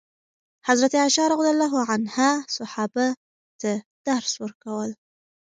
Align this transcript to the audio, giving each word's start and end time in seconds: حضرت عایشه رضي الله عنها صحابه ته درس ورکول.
حضرت 0.67 0.93
عایشه 1.01 1.21
رضي 1.33 1.49
الله 1.55 1.73
عنها 1.91 2.29
صحابه 2.57 3.07
ته 3.61 3.71
درس 4.07 4.33
ورکول. 4.41 4.91